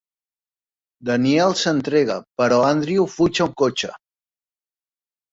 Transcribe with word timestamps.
Danielle 1.09 1.57
s'entrega 1.59 2.15
però 2.41 2.57
Andrew 2.69 3.05
fuig 3.17 3.41
en 3.45 3.53
cotxe. 3.63 3.91